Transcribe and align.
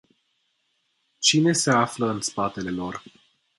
Cine 1.19 1.53
se 1.53 1.71
află 1.71 2.07
în 2.09 2.21
spatele 2.21 2.69
lor? 2.69 3.03